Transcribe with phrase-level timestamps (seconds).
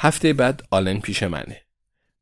[0.00, 1.60] هفته بعد آلن پیش منه.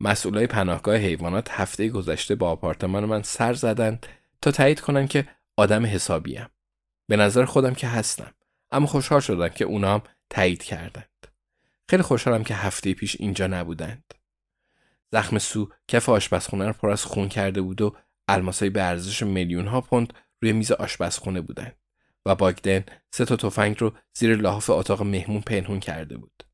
[0.00, 4.06] مسئولای پناهگاه حیوانات هفته گذشته با آپارتمان من سر زدند
[4.42, 6.46] تا تایید کنن که آدم حسابیم.
[7.08, 8.34] به نظر خودم که هستم.
[8.70, 11.26] اما خوشحال شدم که اونا هم تایید کردند.
[11.88, 14.14] خیلی خوشحالم که هفته پیش اینجا نبودند.
[15.12, 17.96] زخم سو کف آشپزخونه رو پر از خون کرده بود و
[18.28, 21.76] الماسای به ارزش میلیون ها پوند روی میز آشپزخونه بودند
[22.26, 26.47] و باگدن سه تا تفنگ رو زیر لحاف اتاق مهمون پنهون کرده بود.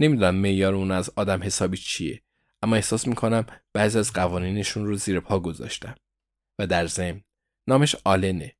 [0.00, 2.22] نمی‌دونم معیار اون از آدم حسابی چیه
[2.62, 5.94] اما احساس می‌کنم بعضی از قوانینشون رو زیر پا گذاشتم
[6.58, 7.22] و در ضمن
[7.66, 8.56] نامش آلنه.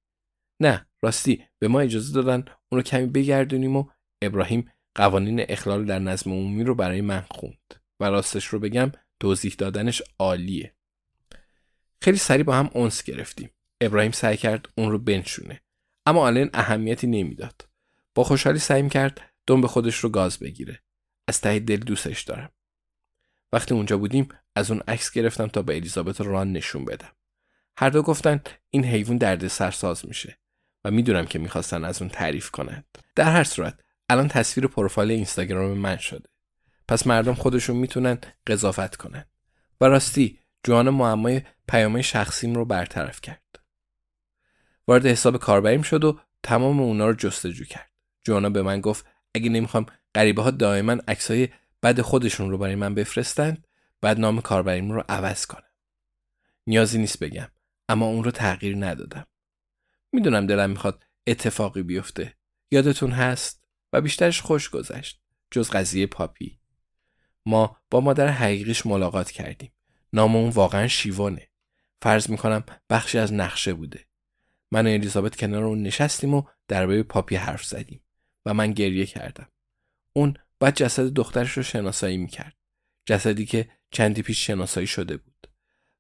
[0.61, 3.85] نه راستی به ما اجازه دادن اون رو کمی بگردونیم و
[4.23, 7.75] ابراهیم قوانین اخلال در نظم عمومی رو برای من خوند.
[8.01, 10.75] و راستش رو بگم توضیح دادنش عالیه.
[12.03, 13.51] خیلی سریع با هم اونس گرفتیم.
[13.81, 15.63] ابراهیم سعی کرد اون رو بنشونه
[16.07, 17.69] اما آلن اهمیتی نمی‌داد.
[18.15, 20.83] با خوشحالی سعی کرد دم به خودش رو گاز بگیره.
[21.31, 22.51] از ته دل دوستش دارم.
[23.53, 27.13] وقتی اونجا بودیم از اون عکس گرفتم تا به الیزابت ران نشون بدم.
[27.77, 30.39] هر دو گفتن این حیوان درد سرساز میشه
[30.85, 32.85] و می‌دونم که می‌خواستن از اون تعریف کنند.
[33.17, 36.29] در هر صورت الان تصویر پروفایل اینستاگرام من شده.
[36.89, 39.25] پس مردم خودشون می‌تونن قضاوت کنن.
[39.81, 43.43] و راستی جوان معمای پیامه شخصیم رو برطرف کرد.
[44.89, 47.91] وارد حساب کاربریم شد و تمام اونا رو جستجو کرد.
[48.25, 51.49] جوانا به من گفت اگه نمی‌خوام غریبه ها دائما عکسای
[51.83, 53.67] بد خودشون رو برای من بفرستند
[54.01, 55.71] بعد نام کاربریم رو عوض کنم.
[56.67, 57.49] نیازی نیست بگم
[57.89, 59.27] اما اون رو تغییر ندادم.
[60.13, 62.35] می‌دونم دلم می‌خواد اتفاقی بیفته.
[62.71, 65.21] یادتون هست؟ و بیشترش خوش گذشت
[65.51, 66.61] جز قضیه پاپی.
[67.47, 69.73] ما با مادر حقیقیش ملاقات کردیم.
[70.13, 71.49] نام اون واقعا شیوانه.
[72.03, 74.07] فرض می‌کنم بخشی از نقشه بوده.
[74.71, 78.05] من و الیزابت کنار اون نشستیم و درباره پاپی حرف زدیم.
[78.47, 79.49] و من گریه کردم.
[80.13, 82.57] اون بعد جسد دخترش رو شناسایی می‌کرد.
[83.07, 85.47] جسدی که چندی پیش شناسایی شده بود.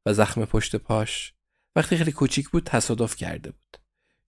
[0.06, 1.34] و زخم پشت پاش
[1.76, 3.76] وقتی خیلی کوچیک بود تصادف کرده بود.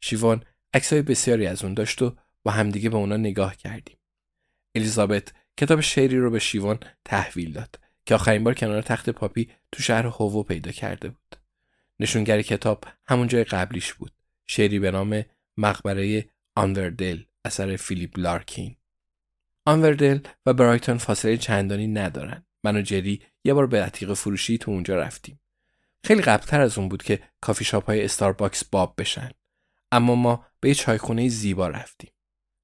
[0.00, 3.98] شیوان عکسای بسیاری از اون داشت و با همدیگه به اونا نگاه کردیم.
[4.74, 9.82] الیزابت کتاب شعری رو به شیوان تحویل داد که آخرین بار کنار تخت پاپی تو
[9.82, 11.36] شهر هوو پیدا کرده بود.
[12.00, 14.12] نشونگر کتاب همون جای قبلیش بود.
[14.46, 15.24] شعری به نام
[15.56, 18.76] مقبره آنوردل اثر فیلیپ لارکین.
[19.66, 22.46] آنوردل و برایتون فاصله چندانی ندارن.
[22.64, 25.40] من و جری یه بار به عتیق فروشی تو اونجا رفتیم.
[26.04, 29.30] خیلی قبلتر از اون بود که کافی شاپ های استارباکس باب بشن.
[29.92, 32.10] اما ما به یه چایخونه زیبا رفتیم.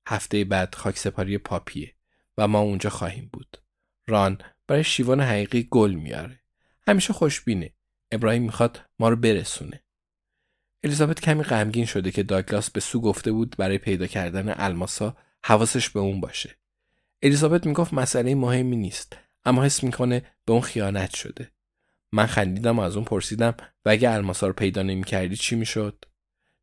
[0.08, 1.94] هفته بعد خاک سپاری پاپیه
[2.38, 3.62] و ما اونجا خواهیم بود.
[4.06, 6.40] ران برای شیوان حقیقی گل میاره.
[6.88, 7.74] همیشه خوشبینه.
[8.12, 9.82] ابراهیم می‌خواد ما رو برسونه.
[10.84, 15.90] الیزابت کمی غمگین شده که داگلاس به سو گفته بود برای پیدا کردن الماسا حواسش
[15.90, 16.58] به اون باشه.
[17.22, 21.50] الیزابت می‌گفت مسئله مهمی نیست اما حس می‌کنه به اون خیانت شده.
[22.12, 23.54] من خندیدم و از اون پرسیدم
[23.84, 26.04] و اگه الماسا رو پیدا نمی‌کردی چی می‌شد؟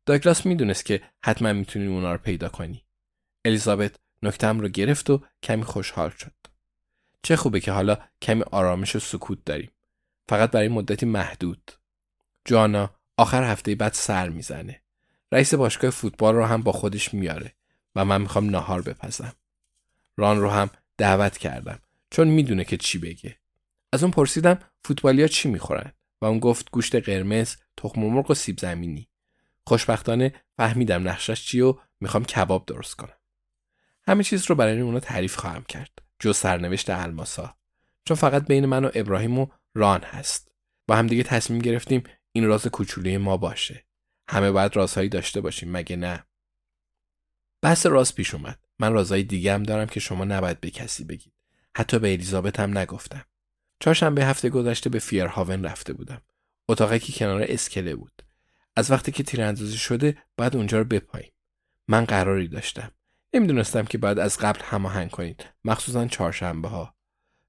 [0.06, 2.84] داگلاس می‌دونست که حتما می‌تونی اونا رو پیدا کنی.
[3.44, 6.32] الیزابت نکتم رو گرفت و کمی خوشحال شد.
[7.22, 9.70] چه خوبه که حالا کمی آرامش و سکوت داریم.
[10.28, 11.70] فقط برای مدتی محدود.
[12.44, 14.82] جانا آخر هفته بعد سر می‌زنه
[15.32, 17.54] رئیس باشگاه فوتبال رو هم با خودش میاره
[17.94, 19.32] و من می‌خوام ناهار بپزم.
[20.16, 21.78] ران رو هم دعوت کردم
[22.10, 23.36] چون می‌دونه که چی بگه.
[23.92, 28.58] از اون پرسیدم فوتبالیا چی می‌خورن و اون گفت گوشت قرمز، تخم مرغ و سیب
[28.58, 29.08] زمینی.
[29.66, 33.16] خوشبختانه فهمیدم نقشش چی و می‌خوام کباب درست کنم.
[34.08, 35.90] همه چیز رو برای اونا تعریف خواهم کرد.
[36.18, 37.56] جز سرنوشت الماسا.
[38.04, 40.52] چون فقط بین من و ابراهیم و ران هست.
[40.86, 42.02] با هم دیگه تصمیم گرفتیم
[42.36, 43.86] این راز کوچولوی ما باشه.
[44.28, 46.26] همه باید رازهایی داشته باشیم مگه نه؟
[47.62, 48.58] بحث راز پیش اومد.
[48.78, 51.32] من رازهای دیگه هم دارم که شما نباید به کسی بگید.
[51.76, 53.24] حتی به الیزابت هم نگفتم.
[53.80, 56.22] چهارشنبه هفته گذشته به فیرهاون رفته بودم.
[56.68, 58.22] اتاقی که کنار اسکله بود.
[58.76, 61.32] از وقتی که تیراندازی شده بعد اونجا رو بپاییم.
[61.88, 62.92] من قراری داشتم.
[63.34, 66.94] نمی‌دونستم که باید از قبل هماهنگ کنید مخصوصا چهارشنبه ها.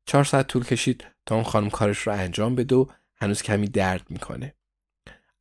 [0.05, 2.85] چهار ساعت طول کشید تا اون خانم کارش رو انجام بده و
[3.15, 4.56] هنوز کمی درد می‌کنه.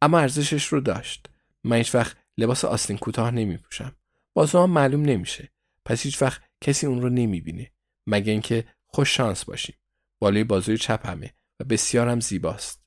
[0.03, 1.29] اما ارزشش رو داشت.
[1.65, 3.97] من هیچ وقت لباس آستین کوتاه نمی پوشم.
[4.35, 5.53] بازو هم معلوم نمیشه.
[5.85, 7.73] پس هیچ وقت کسی اون رو نمی‌بینه.
[8.07, 9.77] مگه اینکه خوش شانس باشیم.
[10.19, 12.87] بالای بازوی چپ همه و بسیار هم زیباست.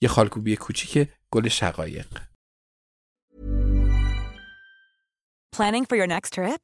[0.00, 2.18] یه خالکوبی کوچیک گل شقایق.
[5.56, 6.62] Planning for your next trip?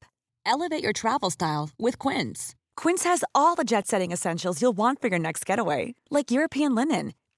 [0.52, 2.54] Elevate your travel style with Quince.
[2.76, 6.74] Quince has all the jet setting essentials you'll want for your next getaway, like European
[6.74, 7.06] linen,